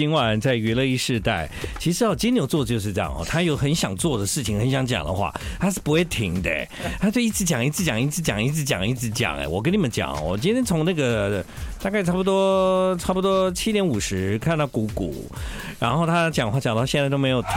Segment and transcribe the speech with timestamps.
[0.00, 1.46] 今晚在娱乐一世代，
[1.78, 5.30] 其实哦，金牛座就是这样哦，他有很想做的事情，很想讲的话，
[5.60, 6.50] 他是不会停的，
[6.98, 9.36] 他就一直讲，一直讲，一直讲，一直讲，一直讲。
[9.36, 11.44] 哎，我跟你们讲，我今天从那个
[11.82, 15.30] 大概差不多差不多七点五十看到鼓鼓，
[15.78, 17.50] 然后他讲话讲到现在都没有停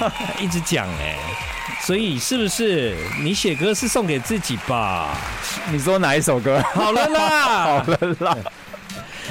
[0.00, 0.10] 哦，
[0.42, 1.16] 一直讲哎，
[1.82, 5.16] 所以是不是你写歌是送给自己吧？
[5.70, 6.60] 你说哪一首歌？
[6.74, 7.38] 好了啦，
[7.78, 8.36] 好了啦。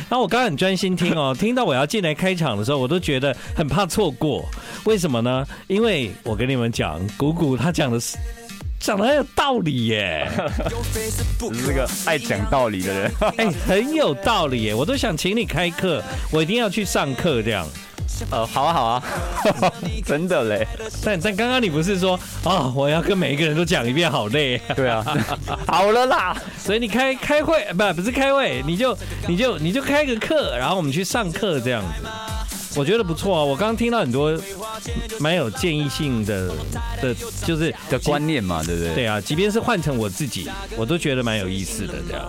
[0.09, 4.45] 那我刚刚很专心听哦， 听到我要进来开场的时候，我都觉得很怕错过。
[4.85, 5.45] 为什么呢？
[5.67, 8.17] 因为我跟你们讲，鼓鼓他讲的是
[8.79, 10.29] 讲的很有道理耶，
[10.93, 16.01] 是这个爱讲道理的人，哎，很有道理耶，我都想请你开课，
[16.31, 17.67] 我一定要去上课这样。
[18.31, 19.03] 呃，好啊，好啊，
[20.05, 20.67] 真的嘞。
[21.03, 24.57] 但但刚刚你不是说啊、哦，我要跟每一个人都讲一遍，好累。
[24.75, 25.03] 对啊，
[25.67, 26.35] 好了啦。
[26.57, 28.97] 所以你开开会，不不是开会，你就
[29.27, 32.07] 你就你就开个课，然后我们去上课这样子。
[32.77, 34.39] 我觉得不错啊，我刚刚听到很多
[35.19, 36.47] 蛮有建议性的
[37.01, 38.93] 的，就是的观念嘛，对不对？
[38.93, 42.25] 对啊，即便是换成我自己，我都觉得蛮有意思的这样。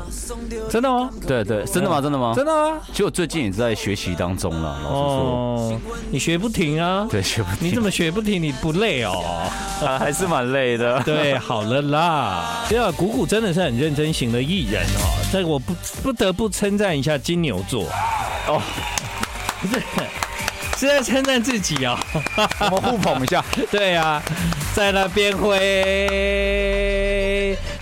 [0.71, 1.11] 真的哦？
[1.27, 2.01] 对对，真的吗？
[2.01, 2.33] 真的吗？
[2.35, 2.81] 真的啊！
[2.91, 5.19] 其实我最近也在学习当中了，老实说。
[5.29, 7.07] 哦，你学不停啊？
[7.11, 7.69] 对，学不停。
[7.69, 8.43] 你怎么学不停？
[8.43, 9.23] 你不累哦？
[9.85, 10.99] 啊， 还是蛮累的。
[11.05, 12.65] 对，好了啦。
[12.69, 17.85] 对啊，鼓鼓真的是很认真型的艺人哦，这我不不得不称赞一下金牛座
[18.49, 18.63] 哦，
[19.61, 19.83] 不是。
[20.79, 21.99] 是在称赞自己哦，
[22.71, 23.45] 我们互捧一下。
[23.69, 24.23] 对啊，
[24.77, 25.59] 在那边会，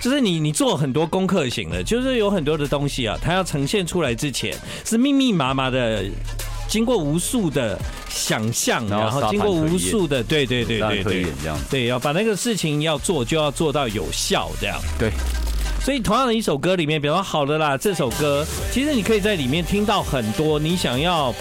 [0.01, 6.05] 就是你你做很多功课型的，就是有很多的东西啊，它要呈现出来之前是密密麻麻的，
[6.67, 11.59] 经过无数的想象，然后经过无数的对对对对对，这样。
[11.69, 14.81] 对，要把那个事情要做就要做到有效，这样。
[14.99, 15.11] 对。
[15.87, 21.33] 所以同样的一首歌里面，比方说好的啦，这首歌其实你可以在里面听到很多你想要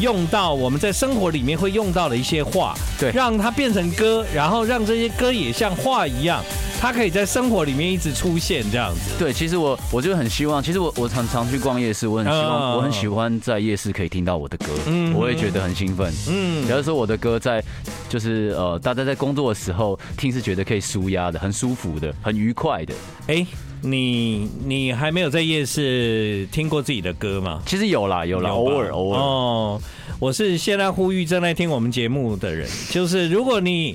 [0.00, 6.42] 用到我们在生活里面会用到的一些话，对，让它变成歌，然后让这些歌也像话一样，
[6.80, 9.12] 它可以在生活里面一直出现这样子。
[9.16, 17.62] 对，其实我我就很希望，其实我我常常去逛夜市，我很希望我很喜欢在夜市可以听到我的歌，嗯，我会觉得很兴奋，嗯，假如说我的歌在
[18.08, 22.92] 就是呃大家在工作的时候听是觉得可以舒压的，很舒服的，很愉快的，
[23.28, 23.46] 哎。
[23.86, 27.62] 你你还没有在夜市听过自己的歌吗？
[27.66, 29.20] 其实有啦，有啦，偶尔偶尔。
[29.20, 29.82] 哦，
[30.18, 33.94] 我是现在呼吁正在听我们节目的人，就是如果你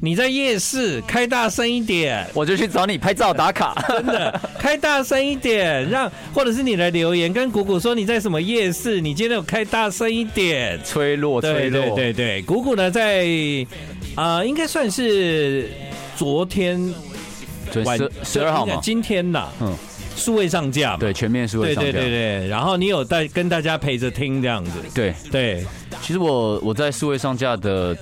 [0.00, 3.74] 你在夜市开大声一点， 我就去找你拍照打卡。
[3.92, 11.82] 真的，开大声一点，让或者是你来留言跟鼓鼓说你在什么夜市，你今天有开大声一点，吹落催落。
[11.82, 13.26] 对对对对，鼓鼓呢在
[14.14, 15.68] 啊、呃，应该算是
[16.16, 16.94] 昨天。
[17.96, 19.74] 十十二号嘛，今天呐，嗯，
[20.16, 25.64] 数位上架，对，全面数位上架，对对对对，然后你有带跟大家陪着听这样子，对对。
[26.02, 27.96] 其实我我在数位上架的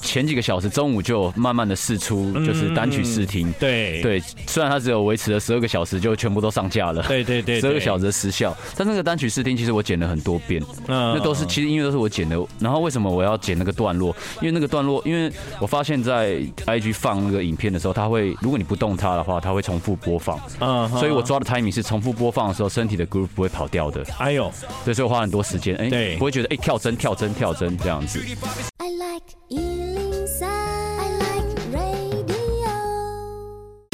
[0.00, 3.52] 前几个小时，中午就慢慢的试出，就是单曲试听。
[3.58, 7.02] 对对，虽然它只有维持了十二个小时，就全部都上架了。
[7.08, 8.54] 对对对，十二个小时的时效。
[8.76, 12.36] 但那个单曲试听，其实我剪了很多遍，嗯那都是其实音乐都是我剪的。
[12.60, 14.14] 然后为什么我要剪那个段落？
[14.40, 20.38] 因为那个段落，因为我发现在 IG 放那个影片的时候，它会如果你不动它的话，它会重复播放。
[20.60, 24.04] 嗯，所以我抓的 timing 是重复播放的时候，身体的 groove 不会跑掉的。
[24.18, 24.52] 哎呦，
[24.84, 27.14] 所以花很多时间，哎，不会觉得哎跳针跳。
[27.14, 28.20] 针跳针这样子。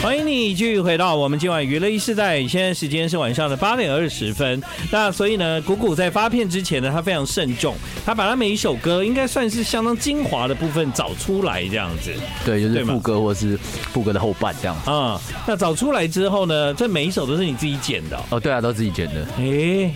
[0.02, 4.60] 欢迎你继续回到我们今晚娱乐一世代，现在时间是晚上的八点二十分。
[4.90, 7.74] 那所以呢，鼓鼓在发片之前呢，他非常慎重，
[8.04, 12.12] 他把他每一首歌应该算是相当精华的部分找出来，这样子。
[12.44, 14.90] 对，就是副歌或是副歌的后半这样子。
[14.90, 18.22] 啊、嗯，那找出来之后呢，这每一首都是你自己剪的哦？
[18.30, 19.22] 哦，对啊，都自己剪的。
[19.36, 19.94] 哎、欸，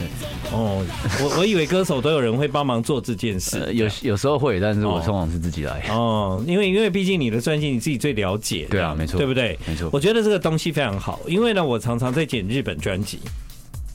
[0.53, 0.85] 哦，
[1.23, 5.83] 我我以为歌手都有人会帮忙做这件事，呃、有有时候会，但是我通常是自己来。
[5.91, 8.67] 哦，因为因为毕竟你的专辑你自己最了解。
[8.71, 9.59] 对啊，没错，对不对？
[9.67, 9.89] 没错。
[9.93, 13.21] 我觉得这个东西非常好，因为呢，我常常在剪日本专辑。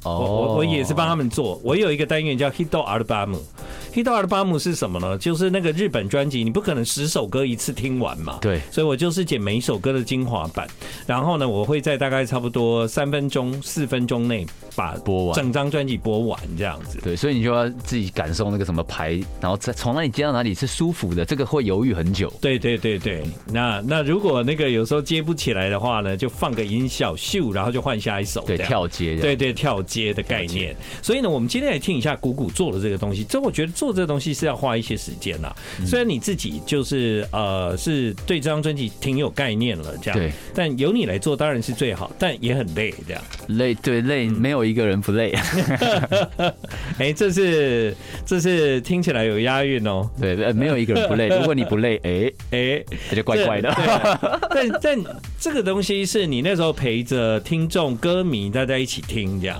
[0.04, 1.60] 哦，我我也是帮他们做。
[1.64, 3.36] 我有一个单元叫 Hito Album。
[3.94, 5.18] Hito Album 是什么呢？
[5.18, 8.38] 就是那个日本专辑，你不可能十首歌一次听完嘛。
[8.40, 8.62] 对。
[8.72, 10.68] 所以我就是剪每一首歌的精华版，
[11.08, 17.00] 然后呢，我会在大概差不多三分钟、四分钟内把播完整张专辑播完这样子。
[17.02, 22.32] 对，所以你就要自己感受那个什么牌，然后再从哪里接到哪里是舒服的，这个会犹豫很久。
[22.40, 23.24] 对对对对。
[23.48, 28.42] 那那如果那个有时候接不起来的话呢，就放个音效秀，然后就换下一首。
[28.42, 29.16] 对，跳接。
[29.18, 30.76] 对对，跳接的概念。
[31.02, 33.24] 所以呢，我们今天来听一下鼓鼓做的这个东西。
[33.24, 35.52] 这我觉得做这个东西是要花一些时间呐。
[35.86, 40.20] 虽然你自己就是呃是对这张专辑挺有概念了，这样。
[40.20, 40.32] 对。
[40.54, 43.22] 但由你来做当然是最好，但也很累，这样。
[43.48, 44.59] 累，对累，没有。
[44.64, 45.34] 有一个人不累。
[47.00, 47.96] 哎，这是
[48.26, 50.10] 这是听起来有押韵哦。
[50.20, 51.28] 对，没有一个人不累。
[51.36, 53.74] 如果你不累，哎哎，那就怪怪的。
[54.54, 55.00] 但但
[55.40, 59.60] 这个东西是你那时候陪着听众、歌迷大家一起听这样。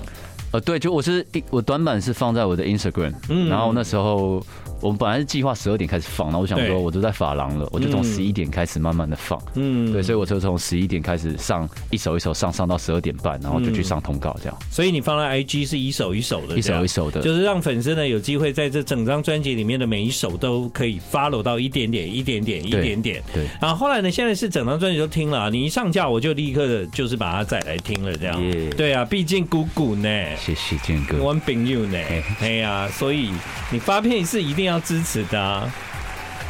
[0.52, 4.44] 呃，对，就我是我短板是放在我的 Instagram，嗯，然后那时候。
[4.80, 14.58] 我们本来是计划十二点开始放，然后我想说，我都在发廊了，我就从十一点开始慢慢的放，嗯，对，所以我就从十一点开始上一首一首上上到十二点半，然后就去上通告这样。
[14.70, 23.22] 所以你放在 IG 是一首一首的，一首一首的，就是让粉丝呢有机会在这整张专辑里面的每一首都可以 follow 到一点点、一点点、一点点。
[23.32, 23.46] 对。
[23.60, 28.40] 然后后来呢，现在是整张专辑都听了，你一上架我就立刻的就是把它再来听了这样。
[28.76, 31.98] 对啊，毕竟鼓鼓呢，谢谢建哥，One Big You 呢，
[32.40, 33.30] 哎呀，所以
[33.72, 35.70] 你发片是一定要支持的。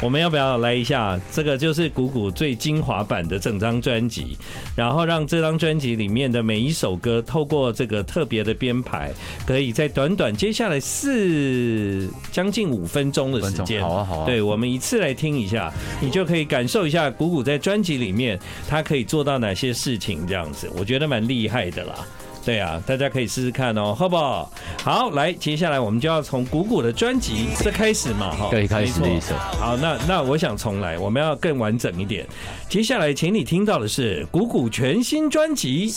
[0.01, 1.19] 我们要不要来一下？
[1.31, 4.35] 这个就是谷谷最精华版的整张专辑，
[4.75, 9.11] 然后让这张专辑里面的每一首歌，透过这个特别的编排，
[9.45, 15.71] 可以在短短接下来四将近五分钟的时间，好啊好啊，对，我们一次来听一下，
[16.01, 21.93] 你就可以感受一下鼓鼓在专辑里面他可以做到哪些事情，这样子，我觉得蛮厉害的啦。
[22.43, 24.51] 对啊，大家可以试试看哦，好不好？
[24.83, 29.35] 好，来，接下来我们就要从谷谷的专辑这开始嘛，哈，对，开始的一首。
[29.35, 32.25] 好，那那我想重来，我们要更完整一点。
[32.67, 35.93] 接下来，请你听到的是谷谷全新专辑。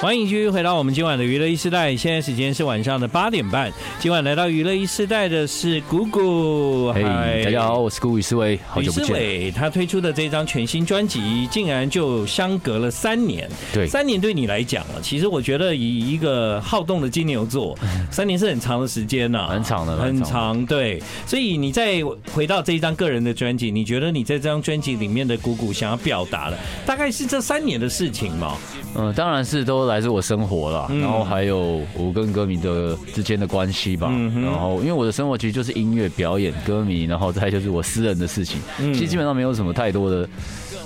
[0.00, 3.70] 欢迎继续回到我们今晚的娱乐一时代，现在时间是晚上的八点半。
[3.98, 7.02] 今晚来到娱乐一时代的是鼓鼓，嘿，
[7.44, 9.04] 大家好，我是鼓鼓于思维，好久不见。
[9.04, 13.46] 于思维他推出的这张全新专辑，竟然就相隔了三年。
[13.74, 17.78] 对，三年对你来讲啊，其实我觉得以一个好动的金牛座，
[18.10, 20.64] 三年是很长的时间呐，很长的，很长。
[20.64, 22.02] 对，所以你再
[22.32, 28.56] 回到这一张个人的专辑，你觉得你在这张专辑里面的谷谷想要表达的，大概是这三年的事情吗？
[28.96, 29.89] 嗯，当然是都。
[29.90, 34.08] 来自我生活啦，然后还有我跟歌迷的之间的关系吧。
[34.42, 38.60] 然后因为我的生活其实就是音乐表演、歌迷，然后再就是我私人的事情。
[38.78, 40.28] 其实基本上没有什么太多的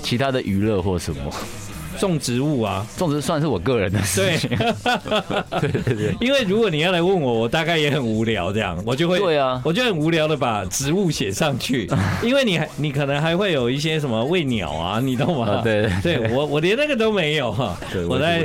[0.01, 1.31] 其他的娱乐或什么。
[1.99, 4.49] 种植物啊，种植算是我个人的事情。
[5.61, 11.89] 对 对对，因为如果你要来问我，我大概也很无聊，这样我就会对啊，我就很无聊的把植物写上去，
[12.21, 15.61] 因为你还你可能还会有一些什么喂鸟啊，你懂吗？
[15.63, 17.77] 对对，我我连那个都没有哈。
[18.09, 18.43] 我在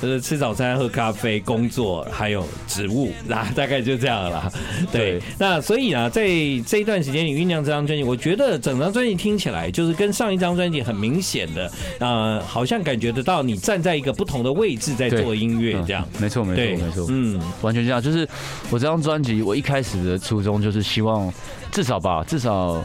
[0.00, 4.52] 呃 吃早餐、喝咖啡、工作，还有植物，那大概就这样了。
[4.92, 6.22] 对，那所以啊，在
[6.66, 12.83] 这一段时间你酝酿这张专辑，我觉得整张专辑听起来就是跟上一张专辑很明显的，呃，好像。
[12.84, 18.00] 感觉得到你站在一个不同的位置在做音乐，这样没错没错没错，嗯，完全这样。
[18.00, 18.28] 就是
[18.70, 21.32] 我这张专辑，我一开始的初衷就是希望
[21.72, 22.84] 至少吧，至少，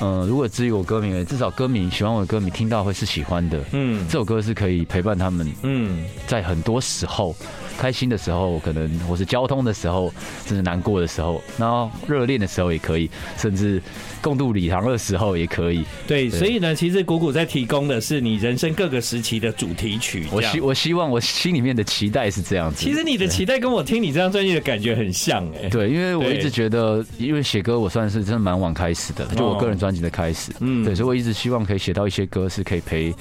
[0.00, 7.34] 嗯，如果至于我歌迷，至少歌迷喜欢我的歌迷听到会是喜欢的，嗯，这首歌是可以陪伴他们，嗯，在很多时候。
[7.78, 10.12] 开心的时候，可能或是交通的时候，
[10.46, 13.82] 甚至难过的时候，然后热恋的时候也可以，甚至
[14.20, 15.84] 共度礼堂的时候也可以。
[16.06, 20.26] 对，对所以呢，其实谷谷在提供的是你人生各个时期的主题曲。
[20.32, 22.80] 我希我希望我心里面的期待是这样子。
[22.80, 25.68] 其实你的期待跟我听你这张专辑的感觉很像哎。
[25.68, 30.52] 对，因为我一直觉得，因为写歌我算是真的蛮晚开始的，就我个人专辑的开始。
[30.60, 33.14] 嗯，对，所以我一直希望可以写到一些歌是可以陪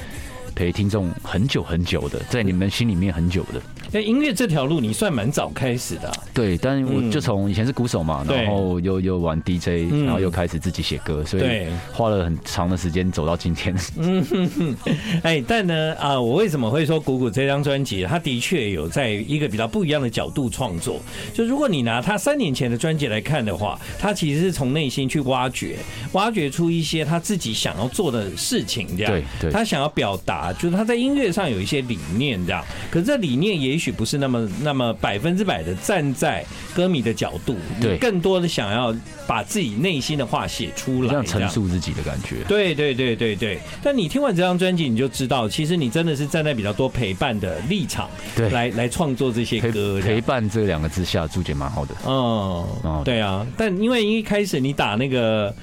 [0.55, 3.61] 陪听众很久很久的，在你们心里面很久的。
[3.93, 13.75] 那音乐这条路你算蛮早开始的，啊，对，但我就从以前是鼓手嘛，然后又又玩 DJ，然后又开始自己写歌，所以花了很长的时间走到今天。
[13.97, 14.75] 嗯哼哼，
[15.23, 21.01] 哎，但呢啊，我为什么会说鼓鼓这张专辑，他的确有在一个比较不一样的角度创作。
[21.33, 25.75] 就如果你拿他三年前的专辑来看的话，他其实是从内心去挖掘，
[26.13, 29.11] 挖掘出一些他自己想要做的事情，这样。
[29.11, 32.61] 对，对，他想要表达，就是他在音乐上有一些理念，这样。
[32.89, 33.91] 可是这理念也许。
[33.91, 36.43] 不是那么那么百分之百的站在
[36.73, 38.95] 歌迷的角度，对，更多的想要
[39.27, 42.37] 把自己内心的话写出来，这样陈述自己的感觉。
[42.47, 43.59] 对对对对对。
[43.83, 49.99] 但你听完这张专辑，你就知道，其实你真的是站在比较多陪伴的立场，对，来来创作这些歌。
[50.01, 51.93] 陪伴这两个字下注解蛮好的。
[52.07, 53.45] 嗯，对啊。
[53.57, 55.53] 但因为一开始你打那个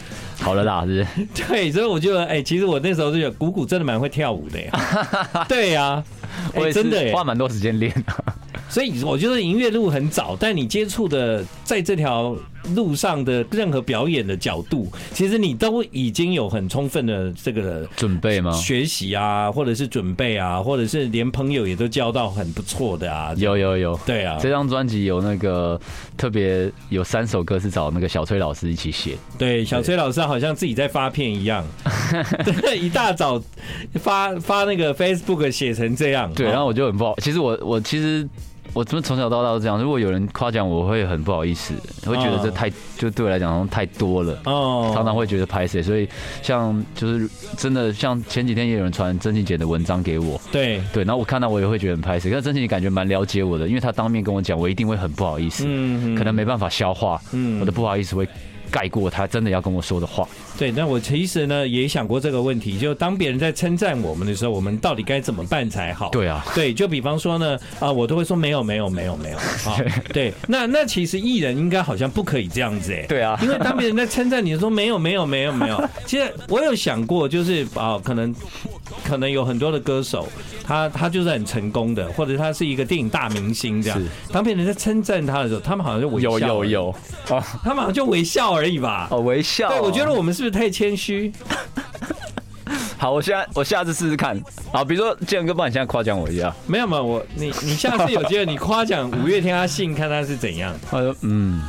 [0.41, 1.27] 好了啦，是不是？
[1.49, 5.45] 对，所以我觉得，哎，其实我那时候就觉得鼓鼓真的蛮会跳舞的呀。
[5.49, 6.03] 对呀。
[6.55, 7.93] 我也真的花蛮多时间练，
[8.69, 12.37] 所以我觉得音乐路很早，但你接触的在这条
[12.75, 18.53] 路上的任何表演的角度，其实你都已经有很充分的这个准备吗？
[18.53, 23.35] 学习啊，或者是准备啊，或者是连朋友也都交到很不错的啊。
[23.37, 25.81] 有有有，对啊，这张专辑有那个
[26.17, 29.17] 特别有三首歌是找那个小崔老师一起写。
[29.39, 31.65] 对，小崔老师好像自己在发片一样，
[32.45, 33.43] 对，一大早
[33.95, 36.33] 发发那个 Facebook 写成这样。
[36.35, 38.29] 对，然后我就很不好，其实我我其实。
[38.79, 39.77] 我怎么从小到大都这样？
[39.77, 41.75] 如果有人夸奖我，会很不好意思，
[42.07, 44.39] 会觉得这太就对我来讲太多了。
[44.45, 46.09] 哦，常常会觉得拍谁，所以
[46.43, 50.41] 像就是真的像前几天也有人传曾庆姐的文章给我。
[50.53, 52.31] 对对，然后我看到我也会觉得很拍谁。
[52.31, 58.29] 可是曾庆姐感觉蛮了解我的，因为她当面跟我讲，我一定会很不好意思，嗯，可能没办法消化，嗯，我的不好意思会
[58.71, 60.25] 盖过她真的要跟我说的话。
[60.59, 66.11] 对，那我其实呢也想过这个问题，就当别人在称赞我们的时候，我们到底该怎么办才好？
[66.11, 69.37] 对啊，对，就比方说呢，啊，我都会说没有，没有，没有，没有
[69.71, 69.79] 啊。
[70.13, 73.07] 对，那那其实艺人应该好像不可以这样子哎。
[73.07, 75.89] 对啊， 因为当别人在称赞你的时候，没有，没有，没有，没有。
[76.05, 78.35] 其实我有想过，就是啊，可能
[79.05, 80.29] 可能有很多的歌手，
[80.65, 84.03] 他他就是很成功的，或者他是一个电影大明星这样。
[84.33, 86.31] 当别人在称赞他的时候，他们好像就微笑。
[86.31, 86.95] 有有有
[87.29, 89.07] 哦，他们好像就微笑而已吧。
[89.13, 89.69] 哦，微笑。
[89.69, 91.33] 对，我觉得我们是不太谦虚？
[92.99, 94.41] 好，我现在我下次试试看。
[94.73, 96.53] 好，比如说建哥帮你现在夸奖我一下。
[96.67, 100.75] 没有没有，我你你下次有机会你夸奖五月天阿信，看他是怎样。
[100.91, 101.63] 他说嗯，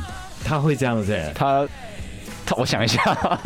[0.44, 1.16] 他会这样子。
[1.34, 1.66] 他
[2.44, 3.40] 他，我想一下。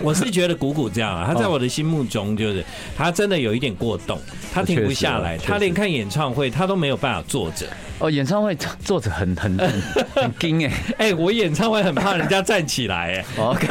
[0.00, 2.64] 我是觉得鼓鼓这样啊，他在我的心目中就是
[2.96, 4.18] 他真的有一点过动，
[4.52, 7.66] 他停不下来，他连看演唱会他都没有办法坐着。
[7.98, 9.82] 哦，演唱会坐着很很很
[10.24, 13.24] 很惊哎哎，我演唱会很怕人家站起来哎。
[13.44, 13.68] OK，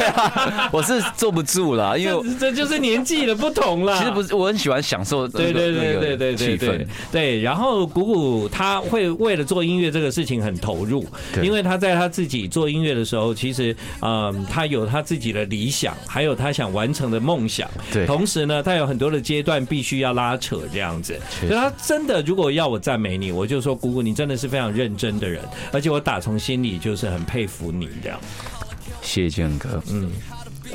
[0.72, 3.98] 我是坐不住了，因为这就是年纪的不同了。
[3.98, 6.86] 其实不是，我很喜欢享受对对对对对气氛。
[7.12, 11.04] 对，然后鼓鼓他会为了做音乐这个事情很投入，
[11.42, 15.98] 因为他在他自己做音乐的时候，其实嗯，他有他自己的理想。
[16.10, 21.20] 还有他想完成的梦想，对，同时呢，他有很多的阶段必须要拉扯这样子。
[21.40, 28.20] 所以他真的，如果要我赞美你，我就说，姑姑，你真的是非常认真的人，而且我打从心里就是很佩服你这样。
[29.04, 30.12] 谢谢建哥，嗯，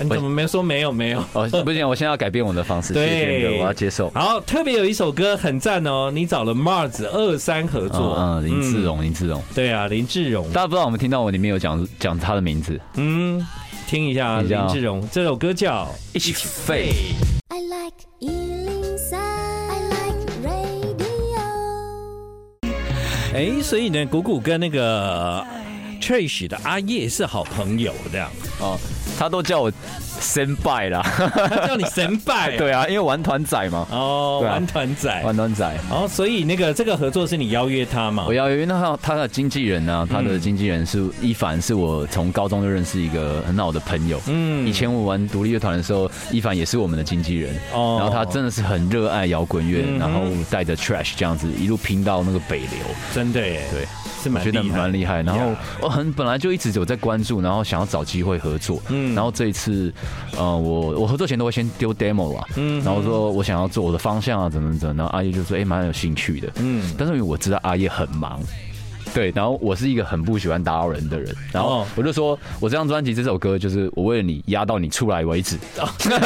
[0.01, 1.19] 你怎么没说没有没有？
[1.33, 2.95] 哦，不行，我现在要改变我的方式。
[2.95, 4.09] 对，我要接受。
[4.15, 13.45] 好，特别有一首歌很赞哦，你找了 Mars 二三合作，嗯，林志荣，林志荣，对啊，林志荣，大家不知道我们听到我里面有讲讲他的名字，嗯。
[13.87, 16.91] 听一下林志荣这首歌叫《一起飞》。
[17.55, 17.97] I like》。
[23.35, 25.45] 哎，所以呢，谷谷跟那个
[26.01, 28.79] Trish 的阿叶是好朋友这样哦，
[29.19, 29.73] 他都叫我。
[30.25, 33.87] 神拜啦，他叫你神拜， 对啊，因为玩团仔嘛。
[33.91, 35.79] 哦，玩团仔，玩团仔。
[35.91, 38.25] 哦，所以那个这个合作是你邀约他嘛？
[38.27, 40.09] 我邀约，那他他的经纪人呢？
[40.11, 44.19] 他的经纪人是伊凡，是我从高中就认识一个很好的朋友。
[44.27, 47.55] 嗯，以前我玩独立乐团的时候，伊凡也是我们的经纪人。
[47.75, 52.69] 哦，然后他真的是很热爱摇滚乐，然后带着 Trash 这样子一路拼到那个北流，
[53.15, 53.63] 真的耶。
[53.71, 53.87] 对。
[54.33, 59.93] 我觉得蛮厉害，然后我很本来就一直有在关注，然后想要找机会合作，嗯，然后这一次，
[60.37, 68.41] 呃，我我合作前都会先丢 demo 啊，嗯，然后说我想要做我的方向啊，怎么怎么，然后阿叶就说，哎，蛮有兴趣的，嗯，但是因为我知道阿叶很忙。
[69.15, 75.57] 对，然后我是一个很不喜欢打扰人的人，然后我就说，我这张专辑这首歌就是我为了你压到你出来为止，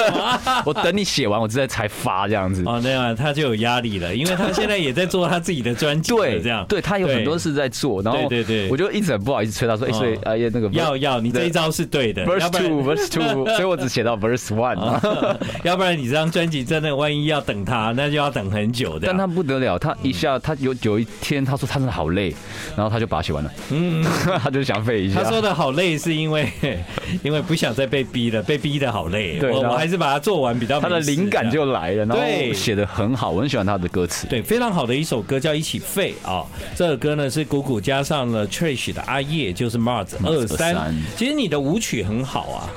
[0.65, 2.63] 我等你写完我之后才发这样子。
[2.65, 14.79] 哦，那样他就有压力了，因为他现在也在做他自己的专辑，对，这样，对他有很多事在做，然后对对，我就一直很不好意思催他说，哎，所以哎呀那个要要你这一招是对的，verse two，verse two，所以我只写到 verse one，
[15.63, 19.07] 要不然你这张专辑真的万一要等他，那就要等很久的。
[19.07, 22.35] 但他不得了，他一下他有有一天他说他真的好累。
[22.79, 24.05] 然后他就把它写完了，嗯，
[24.41, 25.21] 他就想废一下。
[25.21, 26.49] 他说的好累，是因为
[27.25, 29.37] 因为不想再被逼了，被逼的好累。
[29.41, 30.79] 对，我我还是把它做完比较。
[30.81, 34.29] 他的灵感就来了，然后写的很好，我很喜欢他的歌词。
[34.29, 40.95] 对，非常好的一首歌叫《一起废》啊，这首歌呢是姑姑加上了 Trish 的阿叶，就是 Mars 二三。
[41.17, 42.71] 其实你的舞曲很好啊。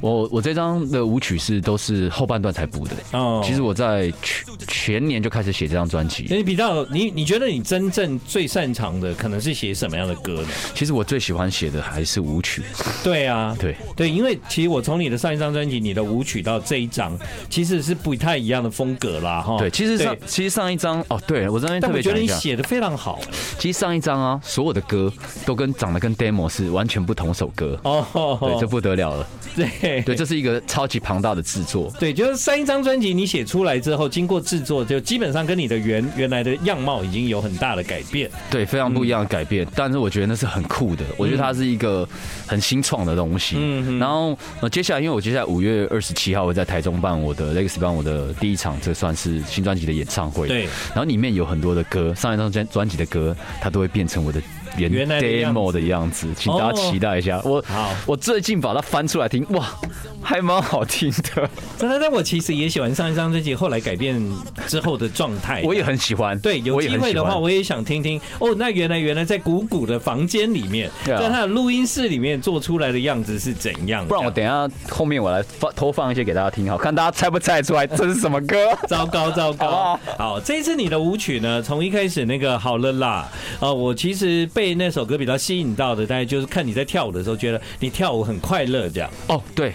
[0.00, 3.42] 我我这张的舞曲是都是后半段才补的哦。
[3.44, 6.26] 其实我在全全年就开始写这张专辑。
[6.30, 10.48] 你比较你你觉得你真正最擅长的可能是写什么样的歌呢？
[10.74, 12.62] 其实我最喜欢写的还是舞曲。
[13.02, 17.18] 对啊，对对，因为其实我从你的上一张专辑，你的舞曲到这一张，
[17.50, 19.58] 其实是不太一样的风格啦哈。
[19.58, 23.20] 对，其实上其实上一张哦，对我这边特别觉得你写的非常好。
[23.58, 25.12] 其实上一张啊，所有的歌
[25.44, 29.28] 都跟长得跟 demo 是完全不同首歌哦，对，这不得了了。
[29.56, 29.66] 对。
[29.86, 31.92] 对对，这是一个超级庞大的制作。
[31.98, 38.30] 对，就是三张专辑你写出来之后，经过制作，就基本上跟你的原原来的样貌已经有很大的改变。
[38.50, 39.64] 对，非常不一样的改变。
[39.64, 42.08] 嗯、但是我觉得那是很酷的，我觉得它是一个
[42.46, 43.56] 很新创的东西。
[43.58, 50.48] 嗯，然后呃，接下来因为我接下来五月二十七号会在台中办我的 Legacy 办我的第一场，这算是新专辑的演唱会。
[50.48, 54.42] 对，然后里面有很多的歌，上一张专专辑的歌，它都会变成我的。
[54.78, 57.40] 原来 demo 的样子，请大家期待一下。
[57.46, 57.64] 我
[58.04, 59.66] 我最近把它翻出来听，哇，
[60.22, 61.48] 还蛮好听的。
[61.78, 64.20] 真的，但我其实也喜欢上一张专辑后来改变
[64.66, 66.38] 之后的状态，我也很喜欢。
[66.40, 68.20] 对，有机会的话，我也想听听。
[68.38, 74.06] 哦，那原来原来在鼓鼓的房间里面，在他的录音室里面做出来的样子是怎样？
[74.06, 78.56] 不然我等一下后面我来放偷放一些给大家听，好看大家猜不猜得出来这是什么歌？
[78.86, 79.98] 糟糕糟糕！
[80.18, 83.28] 好，这一次你的舞曲呢，从一开始那个好了啦，
[83.60, 84.66] 啊，我其实被。
[84.66, 89.08] 被那首歌比较吸引到的，大概就是看你在跳舞的时候，觉得你跳舞很快乐这样。
[89.28, 89.65] 哦，对，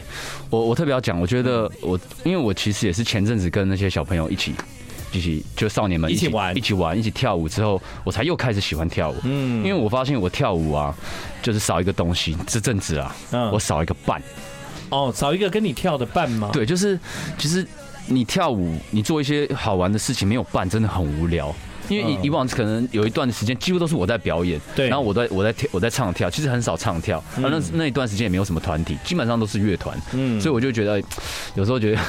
[0.50, 4.53] 我我特别要讲，我觉得我因为我其实也是前阵子跟那些小朋友一起
[5.12, 9.15] 一起就少年们一起，一起玩一起玩一起跳舞之后，我才又开始喜欢跳舞。
[9.24, 10.95] 嗯，因为我发现我跳舞啊，
[11.41, 14.21] 就是少一个东西，这阵子啊，嗯，我少一个伴。
[14.89, 16.50] 哦，少一个跟你跳的伴吗？
[16.51, 17.00] 对，就是
[17.38, 17.65] 其实
[18.07, 21.53] 你跳舞，你做一些好玩的事情，没有伴真的很无聊。
[21.89, 31.01] 因为以以往可能有一段时间几乎都是我在表演，对，然后我在我在跳我在唱跳，其实很少唱跳，而那那一段时间也没有什么团体，基本上都是乐团，嗯，所以我就觉得
[31.55, 32.01] 有时候觉得。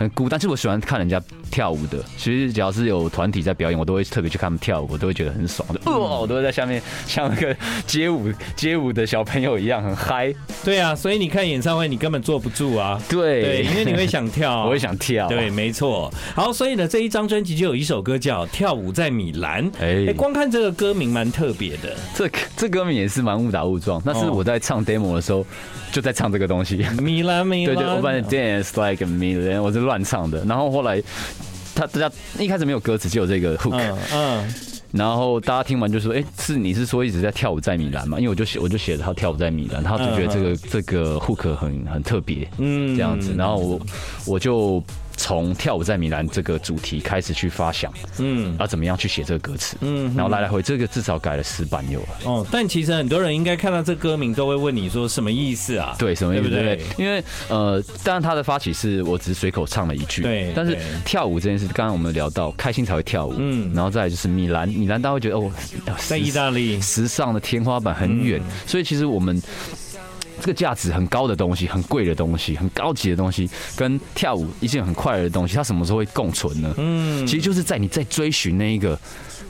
[0.00, 2.02] 很孤单，其实我喜欢看人家跳舞的。
[2.16, 5.68] 其实只要是有团体在表演，我都会特别去看他们跳舞，我都会觉得很爽。
[5.74, 7.54] 的哦，我都会在下面像那个
[7.86, 10.34] 街舞街舞的小朋友一样很嗨。
[10.64, 12.98] 对啊，所以你看演唱会，你根本坐不住啊。
[13.10, 15.28] 对，对，因为你会想跳， 我会想跳。
[15.28, 16.10] 对，没错。
[16.34, 19.70] 好，所以呢，这一张专辑就有一首歌叫《跳舞在米兰》。
[20.08, 21.94] 哎，光看这个歌名蛮特别的。
[22.14, 22.26] 这
[22.56, 24.00] 这歌名也是蛮误打误撞。
[24.02, 25.44] 那是我在唱 demo 的时候
[25.92, 26.78] 就在唱这个东西。
[27.02, 27.76] 米兰，米兰。
[27.76, 29.89] 对对，我把 dance like a Milan，我是。
[29.90, 31.02] 乱唱的，然后后来
[31.74, 33.74] 他大家一开始没有歌词，就有这个 hook，
[34.12, 34.54] 嗯，
[34.92, 43.80] 然后大家听完就说：“哎，是你是说一直在跳舞在米兰嘛？”因为我就写我就写了他跳舞在米兰，他就觉得这个这个 hook 很很特别，嗯，这样子，然后我
[44.26, 44.80] 我就。
[45.16, 52.08] 从跳舞在米兰这个主题开始去发想，嗯，啊怎么样去写这个歌词，嗯，然后来来回这个至少改了十版有了。
[52.24, 55.94] 哦，但其实很多人应该看到这歌名都会问你说什么意思啊？
[55.98, 56.48] 对，什么意思？
[56.48, 56.80] 对？
[56.96, 60.52] 因为呃，当然他的发起是我只是随口唱了一句，对。
[60.54, 65.50] 但是跳舞这件事，刚刚我们聊到开心才会跳舞，嗯，然后再来就是米兰，米兰大家会觉得哦，
[66.06, 69.40] 在意大利时尚的天花板很远，所以其实我们。
[70.40, 76.74] 这个价值很高的东西，很贵的东西，很高级的东西，跟跳舞一件很快乐的东西，它什么时候会共存呢？
[76.78, 78.98] 嗯，其实就是在你在追寻那一个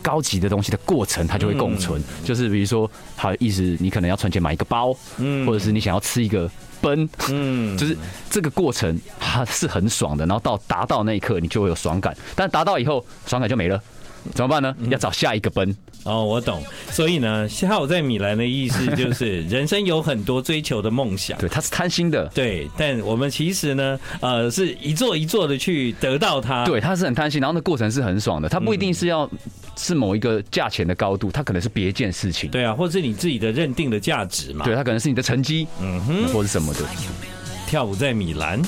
[0.02, 2.02] 高级的东西的过程，它就会共存。
[2.24, 6.50] 就是比如说，好意思，你可能要存钱买一个包，嗯，或者是你想要吃一个
[6.80, 7.96] 奔，嗯，就是
[8.28, 13.80] 这个过程它是很爽的，然后到达到那一刻，你就会有爽感，但达到以后，爽感就没了。
[14.34, 14.74] 怎么办呢？
[14.90, 16.62] 要找下一个奔哦，我懂。
[16.90, 21.38] 所以呢，跳舞在米兰的意思就是， 人生有很多追求的梦想。
[21.38, 22.26] 对，他是贪心的。
[22.34, 26.64] 对，但我们其实呢，呃，是一座一座的去得到它。
[26.64, 28.48] 对，他是很贪心，然后那过程是很爽的。
[28.48, 29.28] 他不一定是要
[29.76, 32.50] 是某一个价钱的高度，他可能是别一件事情。
[32.50, 34.64] 对啊，或者是你自己的认定的价值嘛。
[34.64, 36.80] 对，他可能是你的成绩，嗯哼，或者什么的。
[37.66, 38.60] 跳舞在米兰。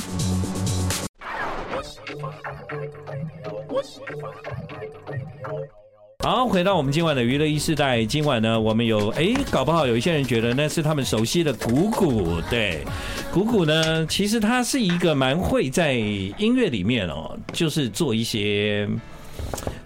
[6.25, 8.05] 好，回到我们今晚的娱乐一世代。
[8.05, 12.41] 今晚呢，我们有哎，搞不好有一些人觉得那是他们熟悉的鼓鼓。
[12.49, 12.85] 对，
[13.33, 18.89] 鼓鼓呢，其实他是一个蛮会在音乐里面哦，就是做一些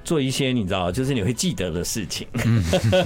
[0.05, 2.27] 做一些，你知道，就是你会记得的事情。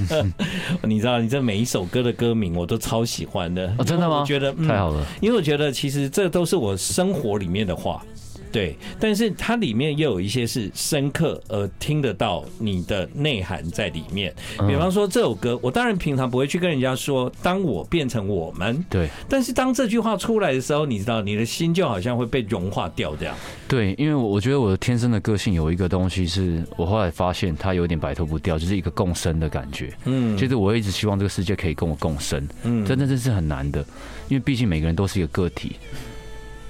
[0.82, 3.72] 你知道，你这每一首歌的歌名我都超喜欢的。
[3.78, 4.22] 哦，真的吗？
[4.22, 8.04] 我觉得、嗯、太好了，因为我觉得其实这都是我生活里面的话。
[8.52, 14.34] 对，但是它里面又有一些是深刻而听得到你的内涵在里面。
[14.66, 19.08] 比方说这首歌，我当然平常不会去跟人家说“当我变成我们”，对。
[19.28, 23.34] 但是当这句话出来的时候，你知道，你的心就好像会被融化掉这样。
[23.68, 29.92] 对，因为我觉得我的天生的个性有一个东西，是我后来发现它有点摆脱不掉，就是一个共生的感觉。
[30.06, 32.48] 嗯，就是我一直希望这个世界可以跟我共生。
[32.64, 33.80] 嗯，真的这是很难的，
[34.28, 35.76] 因为毕竟每个人都是一个个体。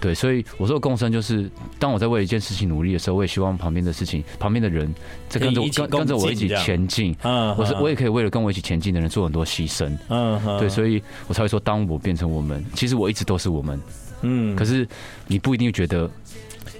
[0.01, 4.93] 对，所以我说的共生就是，当我在为一件事情努力的时候，我也希望旁边的事情、旁边的人
[5.29, 7.15] 在跟着我、跟跟着我一起前进。
[7.23, 9.95] 嗯，我是我也可以为了跟我一起前进的人做很多牺牲。
[10.09, 13.79] 嗯，对，所以我才会说，当我变成我们，其实我一直都是我们。
[14.23, 14.87] 嗯，可是
[15.27, 16.11] 你不一定觉得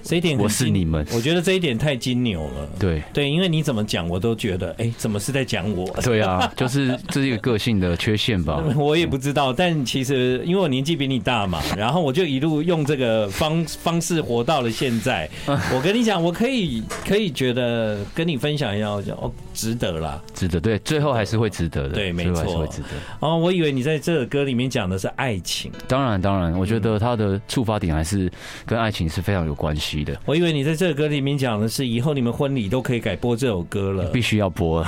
[0.03, 2.69] 这一点我是你们，我觉得这一点太金牛了。
[2.79, 5.87] 对对，因为你怎么讲，我都觉得，哎、欸，怎么是在讲我？
[6.01, 8.63] 对啊， 就是这是一个个性的缺陷吧。
[8.75, 15.29] 我也不知道，但其实因为我年纪比你大嘛，然后我就一路用这个方方式活到了现在。
[15.45, 20.59] 我跟你讲，我可以可以觉得跟你分享一下，我哦，值得啦，值得。
[20.59, 21.95] 对，最后还是会值得的。
[21.95, 22.87] 对，没错，会值得。
[23.19, 25.71] 哦，我以为你在这首歌里面讲的是爱情。
[25.87, 28.31] 当然，当然，我觉得它的触发点还是
[28.65, 30.19] 跟爱情是非常有关系的。
[30.25, 34.87] 我以为你在这首歌里面讲的是以后你们婚礼都可以改播这首歌了，必须要播了。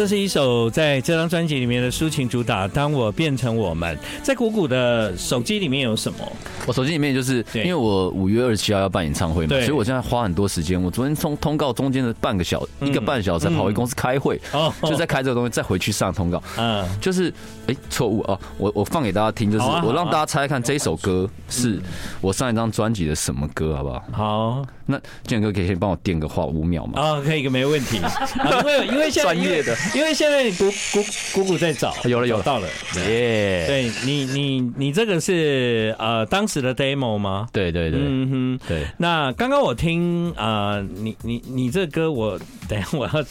[0.00, 2.66] 这是一首在这张专辑里面的抒情主打。
[2.66, 6.18] 当我变成我们，在鼓鼓的手机里面有什么？
[6.66, 10.82] 我手机里面就是因为我五月二十七号要办演唱会嘛，所以我现在花很多时间。
[10.82, 14.40] 我昨天通通告中间的半个小时，一个半小时才跑回公司开会，
[14.84, 16.42] 就在开这个东西，再回去上通告。
[16.56, 17.30] 嗯，就是
[17.66, 21.78] 哎，错误哦，我我放给大家听，就是我让大家猜看这一首歌是
[22.22, 24.02] 我上一张专辑的什么歌，好不好？
[24.12, 24.66] 好。
[24.86, 27.00] 那建哥可以先帮我垫个话五秒吗？
[27.00, 27.98] 啊，可以，没问题。
[27.98, 32.68] 因为因为现在 专业的， 因为现在鼓鼓鼓鼓在找，有了有了到了，
[33.08, 33.66] 耶！
[33.66, 37.48] 对你你你这个是呃当时的 demo 吗？
[37.52, 38.86] 对对对，嗯哼，对。
[38.98, 43.24] 那刚刚我听啊，你你你这歌我 等下我要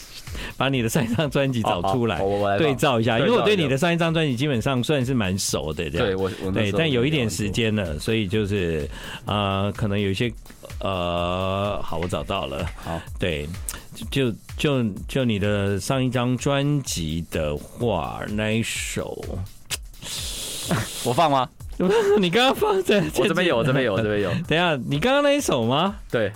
[0.56, 2.18] 把你的上一张专辑找出来
[2.58, 8.88] 对照一下，因为我对你的上一张专辑基本上算是蛮熟的，对我对，但有一点时间了，所以就是
[9.24, 10.30] 呃可能有一些。
[10.82, 12.64] 呃，好，我找到了。
[12.76, 13.46] 好，对，
[14.10, 19.22] 就就就你的上一张专辑的话，那一首，
[21.04, 21.48] 我放吗？
[22.20, 24.30] 你刚刚放在我这边有，这边有， 这边有。
[24.46, 25.96] 等一下，你刚刚那一首吗？
[26.10, 26.30] 对，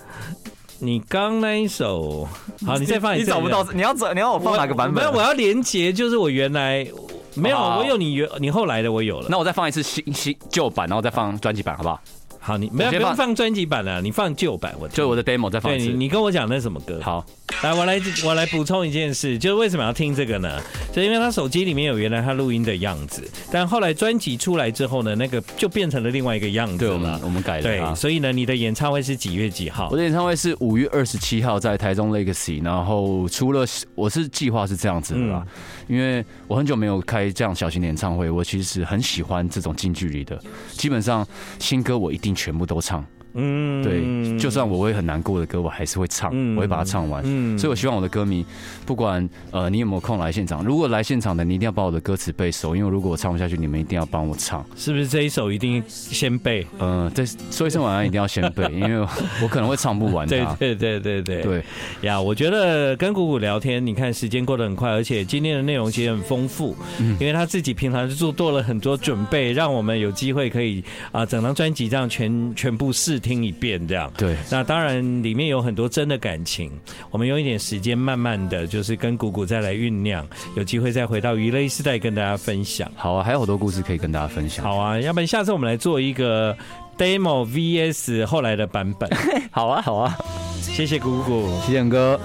[0.79, 2.27] 你刚那一首，
[2.64, 3.24] 好，你再放一次。
[3.24, 5.05] 你找不到，你要找，你要我放哪个版本？
[5.05, 6.87] 没有，我要连接，就是我原来
[7.35, 9.27] 没有，我有你原你后来的我有了。
[9.29, 12.00] 那我再放一次新新旧版，然后再放专辑版，好不好？
[12.45, 15.87] 好，你没有不用放专辑版了，你放旧版，我就我的 demo 再放一次。
[15.87, 17.01] 对，你你跟我讲那是什么歌？
[17.03, 17.25] 好。
[17.63, 20.61] 来，我来我来补充一件事，就是为什么要听这个呢？
[20.93, 26.79] 就因为他手机里面有原来他录音的样子，但后来专辑出来之后呢，那个就变成了另外一个样子。
[26.79, 27.63] 对，我们我们改了。
[27.63, 29.89] 对，所以呢，你的演唱会是几月几号？
[29.91, 35.47] 我的演唱会是五月二十七号在台中 Legacy，然后除了我是计划是这样子的啦，
[35.87, 40.39] 因为我很久没有开这样小型的演唱会，我其实很喜欢这种近距离的，
[40.73, 41.27] 基本上
[41.59, 43.05] 新歌我一定全部都唱。
[43.35, 47.23] 嗯，对，就算我会很难过的歌，我还是会唱，我会把它唱完。
[47.27, 48.44] 嗯，所以我希望我的歌迷，
[48.87, 54.64] 不管呃你有没有空来现场，如果来现场的，你一定要把我的歌词背熟，因为如果我唱不下去，你们一定要帮我唱。
[54.77, 56.64] 是不是这一首一定先背？
[56.79, 59.05] 嗯，这说一声晚安一定要先背， 因为
[59.42, 60.29] 我可能会唱不完。
[60.29, 61.64] 对对对对对对
[62.03, 62.20] 呀！
[62.20, 66.77] 我觉得跟鼓鼓聊天，你看时间过得很快，而且今天的内容其实很丰富，
[67.18, 73.20] 因为他自己平常就做做了很多准备，让我们有机会可以啊整张专辑这样全全部试。
[73.25, 74.37] 听一遍这样，对。
[74.51, 76.71] 那当然里面有很多真的感情，
[77.11, 82.87] 我们用一点时间，慢慢的就是跟谷谷再来酝酿，有机会再回到娱乐时代跟大家分享。
[82.95, 84.63] 好啊，还有好多故事可以跟大家分享。
[84.63, 86.55] 好啊，要不然下次我们来做一个
[86.99, 89.09] demo vs 后来的版本。
[89.51, 90.15] 好啊，好啊，
[90.61, 92.21] 谢谢谷谷，谢谢哥。